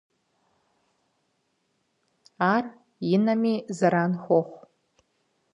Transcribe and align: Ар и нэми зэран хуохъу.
Ар 2.53 2.65
и 3.15 3.17
нэми 3.25 3.53
зэран 3.77 4.11
хуохъу. 4.23 4.61